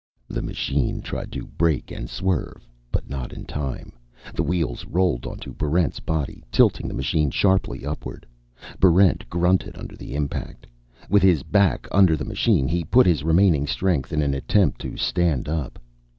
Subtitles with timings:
[0.27, 3.91] The machine tried to brake and swerve, but not in time.
[4.33, 8.25] The wheels rolled onto Barrent's body, tilting the machine sharply upward.
[8.79, 10.65] Barrent grunted under the impact.
[11.07, 14.97] With his back under the machine, he put his remaining strength in an attempt to
[14.97, 15.77] stand up.